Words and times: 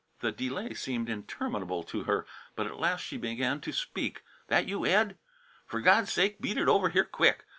The 0.21 0.31
delay 0.31 0.73
seemed 0.73 1.09
interminable 1.11 1.83
to 1.83 2.05
her, 2.05 2.25
but 2.55 2.65
at 2.65 2.79
last 2.79 3.01
she 3.05 3.17
began 3.17 3.61
to 3.61 3.71
speak. 3.71 4.23
"That 4.47 4.67
you, 4.67 4.83
Ed? 4.83 5.15
F'r 5.69 5.83
God's 5.83 6.11
sake, 6.11 6.41
beat 6.41 6.57
it 6.57 6.67
over 6.67 6.89
here 6.89 7.05
quick. 7.05 7.45